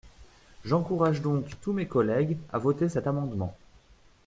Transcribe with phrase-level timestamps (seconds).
[0.65, 3.55] J’encourage donc tous mes collègues à voter cet amendement.